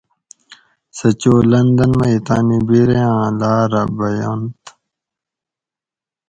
سہۤ 0.97 1.11
چو 1.21 1.33
لندن 1.51 1.91
مئ 1.99 2.15
تانی 2.25 2.57
بِرے 2.67 2.99
آۤں 3.15 3.31
لاۤرہ 3.39 3.83
بینت 3.97 4.61